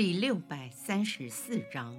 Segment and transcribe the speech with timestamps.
[0.00, 1.94] 第六百三十四章，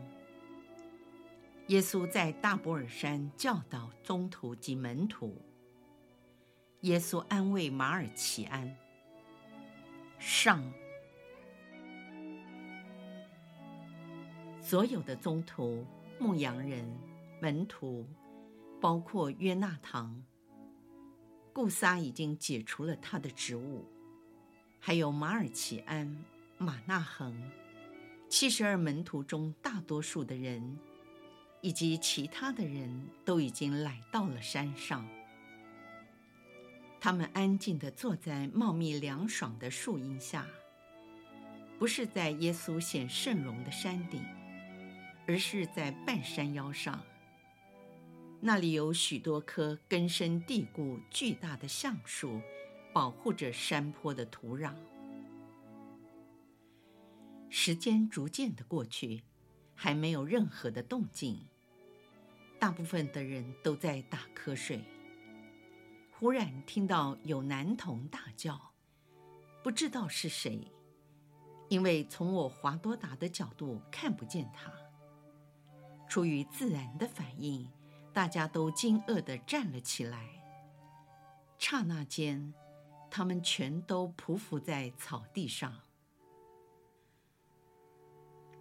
[1.68, 5.40] 耶稣在大伯尔山教导宗徒及门徒。
[6.80, 8.76] 耶稣安慰马尔奇安。
[10.18, 10.64] 上，
[14.60, 15.86] 所有的宗徒、
[16.18, 16.84] 牧羊人、
[17.40, 18.08] 门徒，
[18.82, 20.24] 包括约纳堂，
[21.54, 23.86] 顾撒已经解除了他的职务，
[24.80, 26.26] 还有马尔奇安、
[26.58, 27.40] 马纳恒。
[28.42, 30.76] 七十二门徒中大多数的人，
[31.62, 35.08] 以及其他的人都已经来到了山上。
[37.00, 40.48] 他们安静地坐在茂密凉爽的树荫下，
[41.78, 44.26] 不是在耶稣显圣容的山顶，
[45.28, 47.00] 而是在半山腰上。
[48.40, 52.42] 那里有许多棵根深蒂固、巨大的橡树，
[52.92, 54.74] 保护着山坡的土壤。
[57.54, 59.24] 时间逐渐的过去，
[59.76, 61.46] 还没有任何的动静。
[62.58, 64.82] 大部分的人都在打瞌睡。
[66.12, 68.72] 忽然听到有男童大叫，
[69.62, 70.66] 不知道是谁，
[71.68, 74.72] 因为从我华多达的角度看不见他。
[76.08, 77.68] 出于自然的反应，
[78.14, 80.26] 大家都惊愕地站了起来。
[81.60, 82.54] 刹那间，
[83.10, 85.82] 他们全都匍匐在草地上。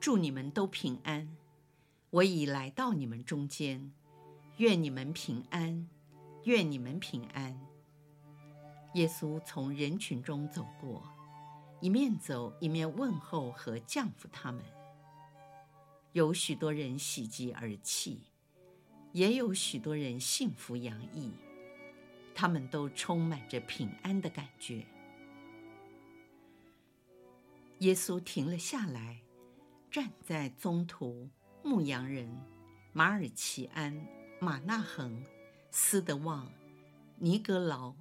[0.00, 1.36] 祝你们都平安！
[2.08, 3.92] 我已来到你们中间，
[4.56, 5.86] 愿你们平安，
[6.44, 7.60] 愿你们平安。
[8.94, 11.06] 耶稣从人群中走过，
[11.82, 14.64] 一面走一面问候和降服他们。
[16.12, 18.22] 有许多人喜极而泣，
[19.12, 21.30] 也有许多人幸福洋溢，
[22.34, 24.86] 他们都充满着平安的感觉。
[27.80, 29.20] 耶稣停了下来。
[29.90, 31.28] 站在宗徒、
[31.64, 32.28] 牧羊人、
[32.92, 34.06] 马尔奇安、
[34.38, 35.24] 马纳恒、
[35.72, 36.48] 斯德旺、
[37.16, 37.92] 尼格劳、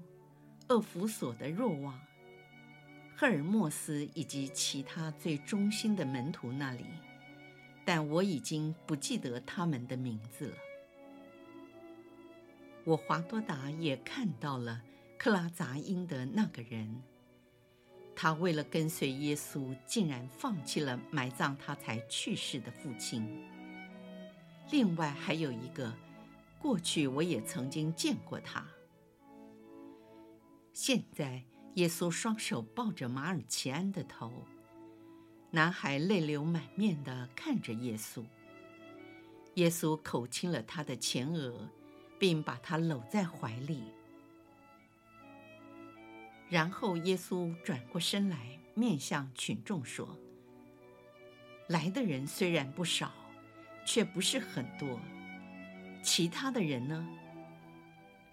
[0.67, 1.99] 厄弗索的若望、
[3.15, 6.85] 赫尔墨斯以及其他最忠心的门徒那里，
[7.83, 10.57] 但我已经不记得他们的名字了。
[12.83, 14.83] 我华多达也看到了
[15.17, 17.01] 克拉杂因的那个人。
[18.21, 23.47] 他为了跟随耶稣，竟然放弃了埋葬他才去世的父亲。
[24.71, 25.93] 另外还有一个，
[26.59, 28.67] 过去我也曾经见过他。
[30.73, 34.43] 现在耶稣双手抱着马尔奇安的头，
[35.51, 38.25] 男孩泪流满面地看着耶稣。
[39.53, 41.69] 耶稣口亲了他的前额，
[42.19, 43.81] 并把他搂在怀里。
[46.49, 50.17] 然后耶稣转过身来，面向群众说
[51.69, 53.11] ：“来的人虽然不少，
[53.85, 54.99] 却不是很多。
[56.01, 57.07] 其他的人呢？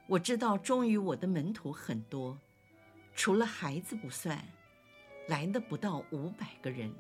[0.06, 2.38] 我知道忠于我的门徒很多，
[3.14, 4.42] 除了孩子不算，
[5.28, 6.90] 来的不到五百个人。”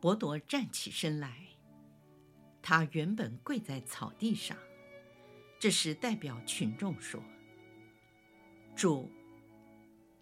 [0.00, 1.36] 伯多站起身来，
[2.60, 4.56] 他原本跪在草地上。
[5.60, 7.22] 这时，代表群众说
[8.74, 9.10] ：“主，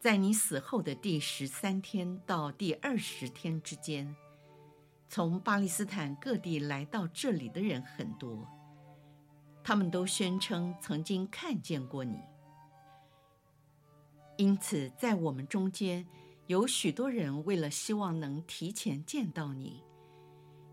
[0.01, 4.17] 在你死后的第十三天到第二十天之间，
[5.09, 8.45] 从巴勒斯坦各地来到这里的人很多，
[9.63, 12.19] 他们都宣称曾经看见过你。
[14.39, 16.05] 因此，在我们中间
[16.49, 19.85] 有许多人为了希望能提前见到你，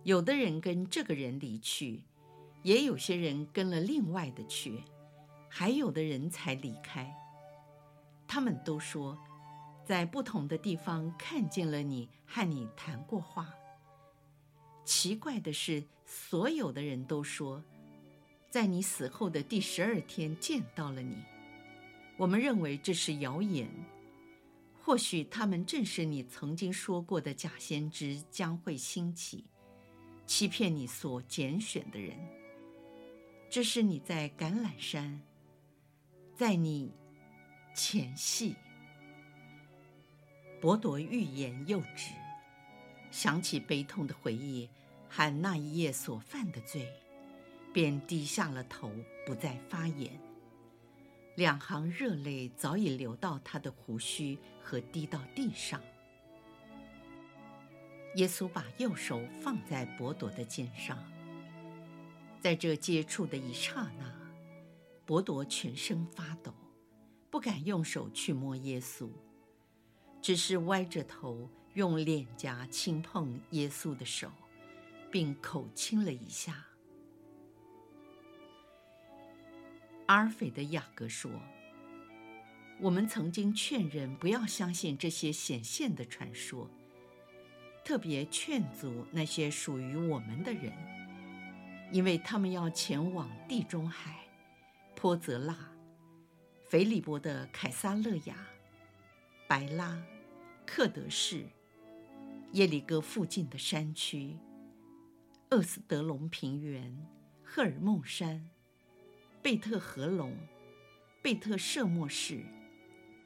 [0.01, 2.05] 有的人跟这个人离去。”
[2.65, 4.81] 也有些人跟了另外的去，
[5.47, 7.15] 还有的人才离开。
[8.27, 9.15] 他们都说，
[9.85, 13.53] 在不同的地方看见了你，和你谈过话。
[14.83, 17.63] 奇怪的是，所有的人都说，
[18.49, 21.17] 在你死后的第十二天见到了你。
[22.17, 23.69] 我们认为这是谣言。
[24.81, 29.45] 或许他们正是你曾经说过的假先知将会兴起，
[30.25, 32.17] 欺骗你所拣选的人。
[33.55, 35.21] 这是你在橄榄山，
[36.35, 36.91] 在你
[37.73, 38.53] 前戏。
[40.59, 42.11] 伯多欲言又止，
[43.11, 44.69] 想起悲痛的回忆
[45.07, 46.85] 和那一夜所犯的罪，
[47.71, 48.91] 便低下了头，
[49.25, 50.11] 不再发言。
[51.35, 55.81] 两行热泪早已流到他的胡须和滴到地上。
[58.15, 61.01] 耶稣把右手放在伯多的肩上，
[62.45, 64.05] 在这接触的一刹那，
[65.03, 66.53] 伯多全身发抖。
[67.31, 69.09] 不敢用手去摸耶稣，
[70.21, 74.31] 只是歪着头用脸颊轻碰耶稣的手，
[75.09, 76.63] 并口亲了一下。
[80.05, 81.31] 阿尔斐的雅各说
[82.79, 86.69] ：“我们曾经劝人不要相信这些显现的传说，
[87.83, 90.71] 特别劝阻那些属于我们的人，
[91.95, 94.19] 因为他们要前往地中海、
[94.97, 95.57] 波泽拉。”
[96.67, 98.35] 腓利波的凯撒勒雅、
[99.47, 100.03] 白拉、
[100.65, 101.45] 克德市、
[102.51, 104.35] 耶里哥附近的山区、
[105.51, 107.07] 厄斯德隆平原、
[107.41, 108.49] 赫尔蒙山、
[109.41, 110.35] 贝特和龙、
[111.21, 112.43] 贝特舍莫市，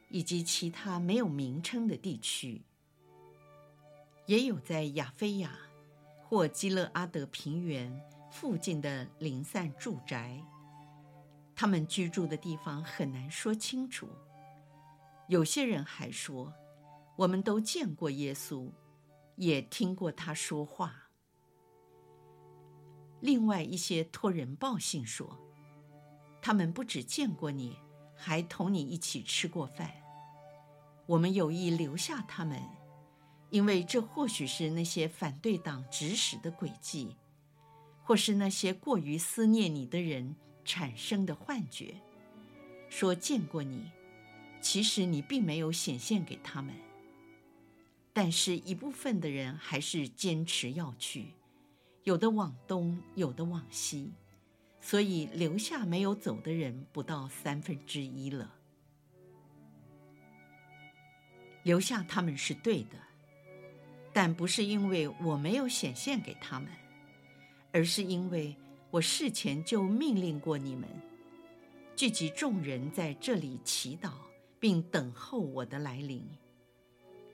[0.10, 2.62] 以及其他没有名称的地区，
[4.28, 5.58] 也有在亚非亚
[6.22, 10.42] 或基勒阿德平原附近的零散住宅。
[11.56, 14.08] 他们居住的地方很难说清楚。
[15.28, 16.54] 有些人还说，
[17.18, 18.72] 我们都见过耶稣，
[19.36, 21.10] 也听过他说话。
[23.20, 25.38] 另外一些托人报信说，
[26.42, 27.78] 他们不只见过你，
[28.16, 29.92] 还同你一起吃过饭。
[31.06, 32.62] 我们有意留下他们，
[33.50, 37.18] 因为这或许是那些反对党指使的诡计，
[38.10, 40.36] 或是那些过于思念你的人。
[40.66, 41.96] 产生的幻觉，
[42.90, 43.92] 说见过你，
[44.62, 46.76] 其实你并没有显现给他们。
[48.14, 51.34] 但是，一部分的人还是坚持要去，
[52.04, 54.14] 有的往东，有的往西，
[54.80, 58.54] 所以留下没有走的人不到三分之一了。
[61.64, 62.98] 留下他们是对的，
[64.14, 66.70] 但不是因为我没有显现给他们，
[67.72, 68.56] 而是因为。
[68.92, 70.90] 我事前就命令过你们，
[71.96, 74.14] 聚集众人在这里祈祷，
[74.60, 76.28] 并等候我的来临。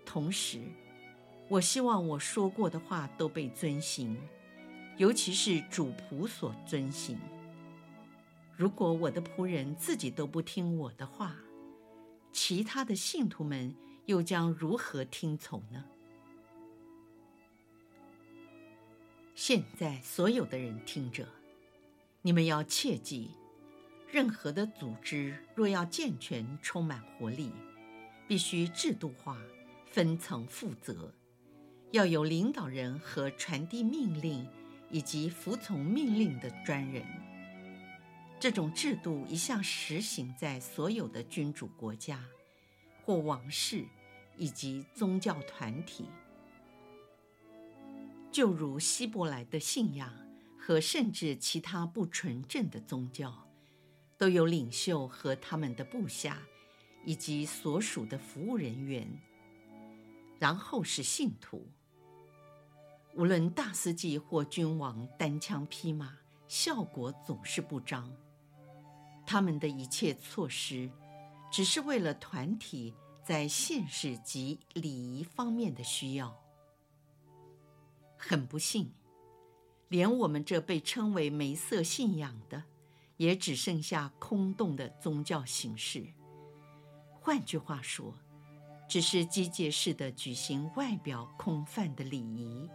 [0.05, 0.59] 同时，
[1.47, 4.17] 我希望我说过的话都被遵行，
[4.97, 7.17] 尤其是主仆所遵行。
[8.57, 11.37] 如果我的仆人自己都不听我的话，
[12.33, 13.73] 其他的信徒们
[14.07, 15.85] 又将如何听从呢？
[19.37, 21.27] 现在，所有的人听着。
[22.21, 23.31] 你们要切记，
[24.09, 27.51] 任何的组织若要健全、充满活力，
[28.29, 29.37] 必须制度化、
[29.91, 31.13] 分层负责，
[31.91, 34.47] 要有领导人和传递命令
[34.89, 37.05] 以及服从命令的专人。
[38.39, 42.23] 这种制度一向实行在所有的君主国家
[43.03, 43.83] 或王室
[44.37, 46.05] 以及宗教团体，
[48.35, 50.11] 就如希伯来的信仰。
[50.57, 53.47] 和甚至其他不纯正的宗教，
[54.17, 56.41] 都有领袖和他们的部下，
[57.05, 59.07] 以及所属的服务人员。
[60.39, 61.65] 然后是信徒。
[63.13, 66.17] 无论大司祭或君王单枪匹马，
[66.47, 68.11] 效果总是不彰。
[69.23, 70.89] 他们的一切措施，
[71.51, 72.93] 只是为了团体
[73.23, 76.35] 在现实及礼仪方面的需要。
[78.27, 78.91] 很不幸。
[79.89, 82.63] 连我们这被称为梅瑟信仰的，
[83.17, 86.03] 也只剩下空洞的宗教形式。
[87.21, 88.15] 换句话说，
[88.89, 92.67] 只是机械式的举行外表空泛的礼仪，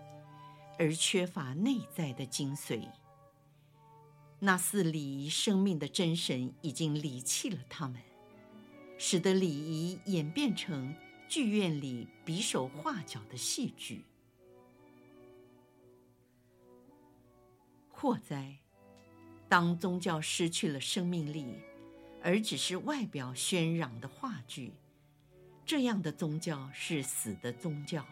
[0.78, 2.88] 而缺乏内在的精髓。
[4.38, 8.00] 那似礼仪生命的真神已经离弃了他们，
[8.98, 10.94] 使得礼仪演变成
[11.28, 14.04] 剧院里比手画脚的戏剧。
[18.00, 18.56] 祸哉！
[19.46, 21.58] 当宗教失去了生命力，
[22.22, 24.72] 而只是外表喧嚷的话剧，
[25.66, 28.06] 这样的宗教是死的宗教，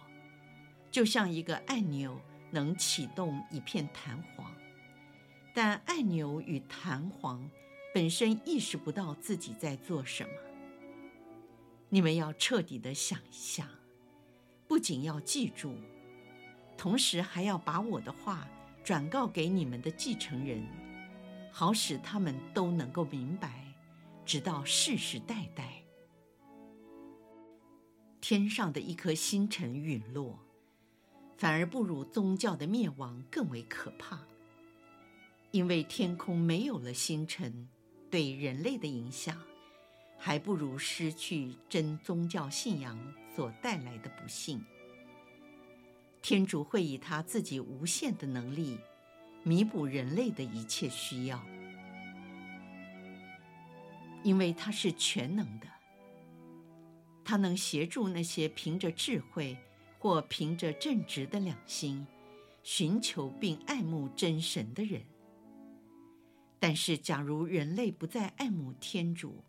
[0.90, 4.54] 就像一个按钮能启动一片弹簧，
[5.54, 7.48] 但按钮与弹簧
[7.94, 10.30] 本身意识不到自己在做什么。
[11.88, 13.66] 你们要彻底的想一想，
[14.66, 15.74] 不仅要记住，
[16.76, 18.46] 同时还要把我的话。
[18.88, 20.66] 转告给你们的继承人，
[21.52, 23.62] 好使他们都能够明白，
[24.24, 25.84] 直到世世代代。
[28.18, 30.38] 天上的一颗星辰陨落，
[31.36, 34.20] 反而不如宗教的灭亡更为可怕。
[35.50, 37.68] 因为天空没有了星辰，
[38.10, 39.38] 对人类的影响，
[40.16, 42.98] 还不如失去真宗教信仰
[43.36, 44.64] 所带来的不幸。
[46.20, 48.78] 天主会以他自己无限的能力，
[49.42, 51.42] 弥补人类的一切需要，
[54.22, 55.66] 因为他是全能的。
[57.24, 59.56] 他能协助那些凭着智慧
[59.98, 62.06] 或凭着正直的良心，
[62.62, 65.02] 寻求并爱慕真神的人。
[66.58, 69.44] 但是，假如人类不再爱慕天主，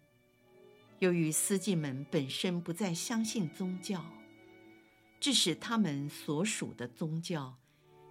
[0.99, 4.05] 由于司祭们本身不再相信宗教，
[5.19, 7.57] 致使他们所属的宗教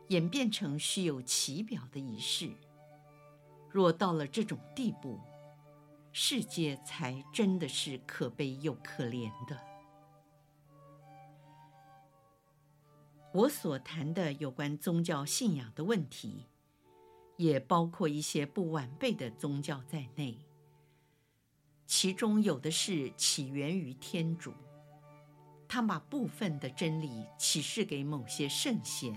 [0.08, 2.50] 演变成虚有其表的仪式。
[3.70, 5.20] 若到了这种地步，
[6.12, 9.58] 世界才真的是可悲又可怜的。
[13.32, 16.46] 我所谈的有关宗教信仰的问题，
[17.36, 20.38] 也包括一些不完备的宗教在内，
[21.86, 24.54] 其中有的是起源于天主，
[25.68, 29.14] 他把部分的真理启示给某些圣贤；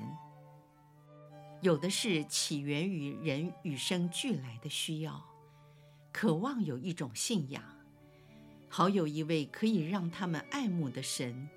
[1.61, 5.25] 有的是起源于人与生俱来的需要，
[6.11, 7.63] 渴望有一种信仰，
[8.67, 11.47] 好有一位可以让他们爱慕的神，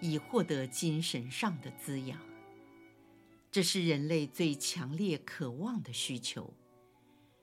[0.00, 2.18] 以获得精神上的滋养。
[3.50, 6.52] 这是人类最强烈渴望的需求，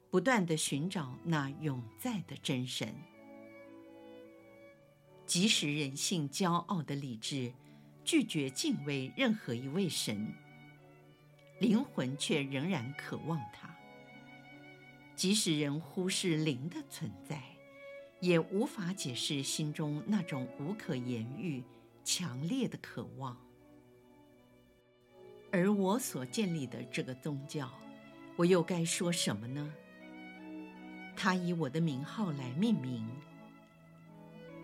[0.10, 2.96] 不断地寻找那永在的真神。
[5.25, 7.51] 即使人性骄傲的理智
[8.03, 10.32] 拒绝敬畏任何一位神，
[11.60, 13.75] 灵魂却仍然渴望他。
[15.15, 17.41] 即使人忽视灵的存在，
[18.20, 21.63] 也无法解释心中那种无可言喻、
[22.03, 23.36] 强烈的渴望。
[25.51, 27.72] 而我所建立的这个宗教，
[28.36, 29.74] 我又该说什么呢？
[31.15, 33.08] 他以我的名号来命名。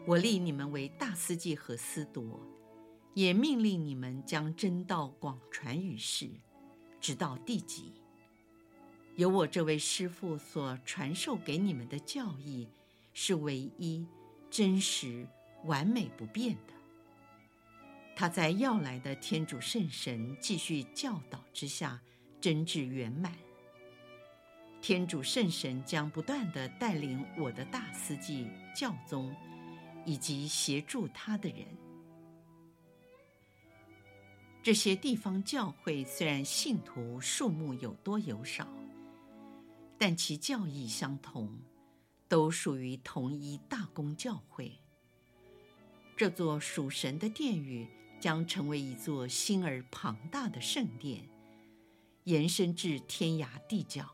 [0.05, 2.39] 我立你们为大司祭和司铎，
[3.13, 6.27] 也命令你们将真道广传于世，
[6.99, 7.93] 直到地极。
[9.15, 12.67] 由我这位师父所传授给你们的教义，
[13.13, 14.07] 是唯一、
[14.49, 15.27] 真实、
[15.65, 16.73] 完美不变的。
[18.15, 22.01] 他在要来的天主圣神继续教导之下，
[22.39, 23.31] 真挚圆满。
[24.81, 29.31] 天主圣神将不断地带领我的大司祭、教宗，
[30.05, 31.65] 以及协助他的人。
[34.63, 38.67] 这些地方教会虽然信徒数目有多有少，
[39.97, 41.49] 但其教义相同，
[42.27, 44.71] 都属于同一大公教会。
[46.15, 47.87] 这座属神的殿宇。
[48.21, 51.27] 将成为一座新而庞大的圣殿，
[52.25, 54.07] 延伸至天涯地角。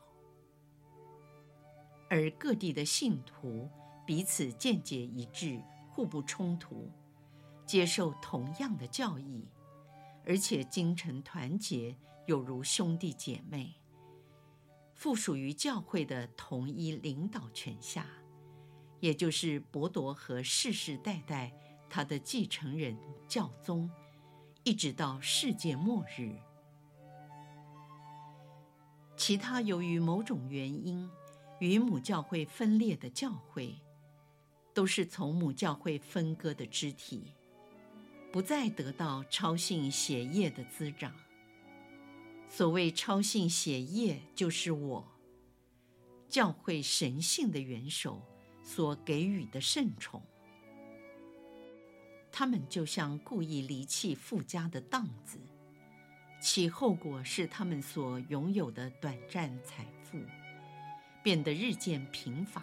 [2.10, 3.70] 而各地的信徒
[4.06, 5.62] 彼此见解一致，
[5.97, 6.91] 互不冲突，
[7.65, 9.49] 接受同样的教义，
[10.23, 13.73] 而且精诚团结，有如兄弟姐妹，
[14.93, 18.05] 附属于教会的同一领导权下，
[18.99, 21.51] 也就是伯铎和世世代代。
[21.89, 22.95] 他的继承人
[23.27, 23.89] 教宗，
[24.63, 26.35] 一直到世界末日。
[29.15, 31.09] 其他由于某种原因
[31.59, 33.81] 与母教会分裂的教会，
[34.77, 37.34] 都是从母教会分割的肢体，
[38.31, 41.12] 不再得到超性血液的滋长。
[42.48, 45.03] 所谓超性血液，就是我
[46.29, 48.22] 教会神性的元首
[48.62, 50.22] 所给予的圣宠。
[52.31, 55.39] 他们就像故意离弃富家的荡子，
[56.39, 60.19] 其后果是他们所拥有的短暂财富
[61.24, 62.62] 变得日渐贫乏，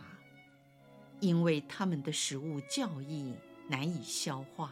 [1.25, 3.33] 因为他们的食物教义
[3.67, 4.71] 难以消化，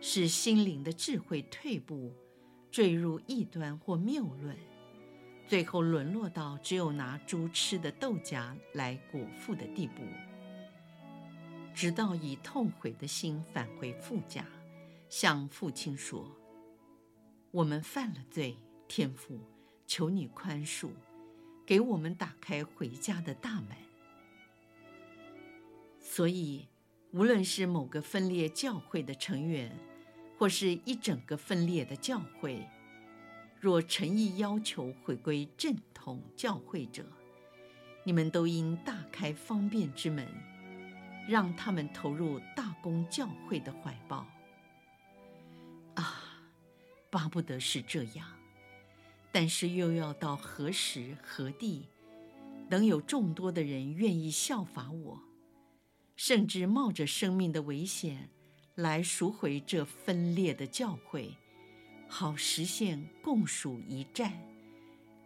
[0.00, 2.10] 使心灵的智慧退步，
[2.70, 4.56] 坠入异端或谬论，
[5.46, 10.02] 最后沦落到只有拿猪吃的豆荚来果腹的地步。
[11.74, 14.46] 直到以痛悔的心返回父家，
[15.10, 16.26] 向父亲说
[17.52, 18.56] ：“我们犯了罪，
[18.88, 19.38] 天父，
[19.86, 20.88] 求你宽恕，
[21.66, 23.76] 给我们打开回家的大门。”
[26.14, 26.68] 所以，
[27.12, 29.74] 无论是某个分裂教会的成员，
[30.36, 32.68] 或是一整个分裂的教会，
[33.58, 37.06] 若诚意要求回归正统教会者，
[38.04, 40.28] 你们都应大开方便之门。
[41.26, 44.26] 让他们投入大公教会的怀抱，
[45.94, 46.42] 啊，
[47.08, 48.28] 巴不得是这样，
[49.32, 51.86] 但是又要到何时何地，
[52.68, 55.22] 能有众多的人愿意效法我，
[56.24, 58.30] 甚至冒着生命的危险
[58.76, 61.36] 来赎回这分裂的教会，
[62.08, 64.32] 好实现共属一战，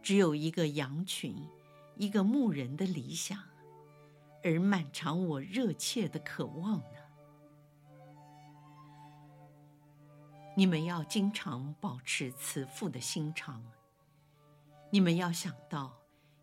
[0.02, 1.36] 只有一个羊群，
[1.96, 3.38] 一个牧人的理想，
[4.42, 6.98] 而满尝我热切的渴望呢？
[10.56, 13.62] 你们要经常保持慈父的心肠。
[14.88, 15.94] 你们要想到，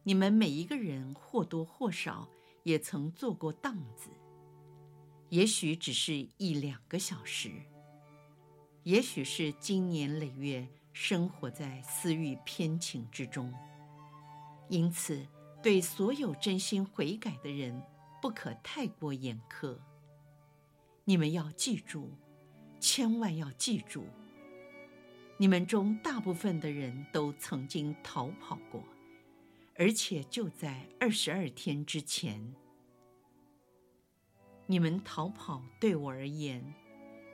[0.03, 2.29] 你们每一个人或多或少
[2.61, 4.11] 也曾做过荡子，
[5.33, 7.49] 也许只是一两个小时，
[8.83, 13.51] 也许是经年累月生活在私欲偏情之中。
[14.69, 15.25] 因此，
[15.63, 17.81] 对所有真心悔改的人，
[18.21, 19.75] 不可太过严苛。
[21.03, 22.11] 你们要记住。
[22.79, 24.05] 千万要记住，
[25.37, 28.83] 你们中大部分的人都曾经逃跑过，
[29.77, 32.53] 而且就在二十二天之前。
[34.73, 36.73] 你们逃跑对我而言，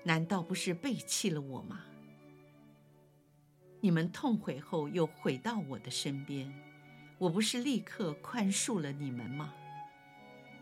[0.03, 1.79] 难道不是背弃了我吗？
[3.79, 6.53] 你们痛悔后又回到我的身边，
[7.17, 9.53] 我不是立刻宽恕了你们吗？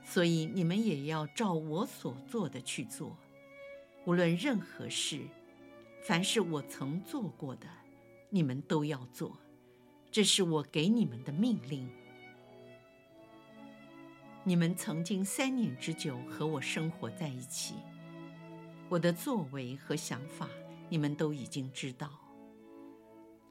[0.03, 3.17] 所以你们也要照我所做的去做。
[4.05, 5.22] 无论任何事，
[6.03, 7.67] 凡是我曾做过的，
[8.29, 9.36] 你们都要做，
[10.12, 11.89] 这是我给你们的命令。
[14.47, 17.75] 你们曾经三年之久和我生活在一起，
[18.87, 20.47] 我的作为和想法，
[20.87, 22.09] 你们都已经知道。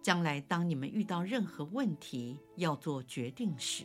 [0.00, 3.84] 将来当你们遇到任何问题要做决定时，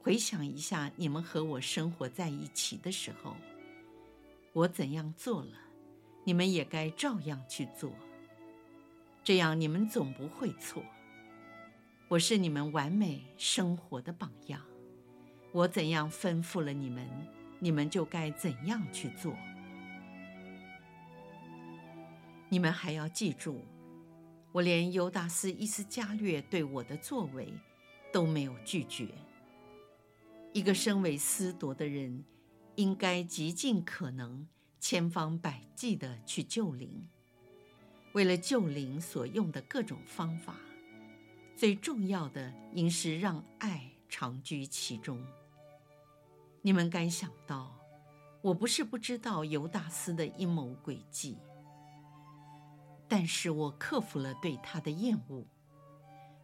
[0.00, 3.36] 回想一下你们和我生活在一起的时候。
[4.54, 5.58] 我怎样做了，
[6.24, 7.92] 你们也该照样去做。
[9.22, 10.82] 这样你们总不会错。
[12.08, 14.62] 我是你们完美生活的榜样。
[15.52, 17.08] 我怎样吩咐了你们，
[17.58, 19.36] 你们就该怎样去做。
[22.48, 23.60] 你们还要记住，
[24.52, 27.52] 我连犹达斯·伊斯加略对我的作为
[28.12, 29.08] 都没有拒绝。
[30.52, 32.24] 一个身为司铎的人。
[32.78, 34.46] 应该极尽可能、
[34.78, 37.08] 千方百计地去救灵。
[38.12, 40.54] 为了救灵所用的各种方法，
[41.56, 45.24] 最重要的应是让爱长居其中。
[46.62, 47.78] 你们该想到，
[48.40, 51.38] 我不是不知道犹大斯的阴谋诡计，
[53.06, 55.44] 但是我克服了对他的厌恶，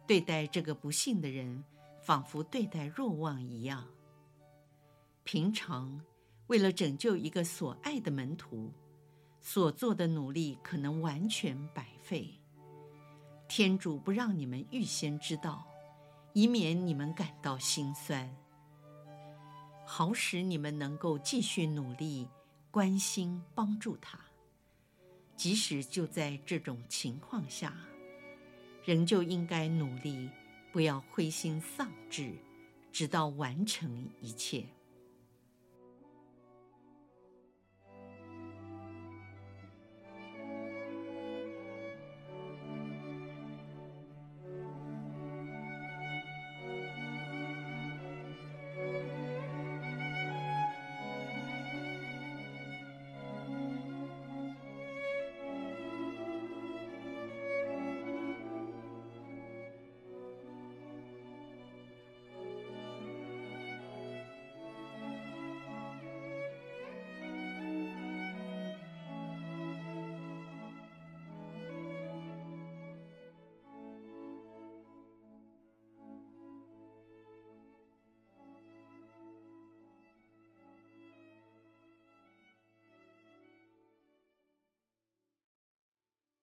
[0.07, 1.63] 对待这个不幸的人，
[2.01, 3.87] 仿佛对待若望一样。
[5.23, 6.01] 平常。
[6.47, 8.71] 为了拯救一个所爱的门徒，
[9.39, 12.39] 所做的努力可能完全白费。
[13.47, 15.65] 天主不让你们预先知道，
[16.37, 18.29] 以免你们感到心酸，
[19.85, 22.27] 好使你们能够继续努力，
[22.69, 24.19] 关心帮助他。
[25.37, 27.73] 即使就在这种情况下，
[28.83, 30.29] 仍旧应该努力，
[30.73, 32.33] 不要灰心丧志，
[32.91, 34.65] 直到完成一切。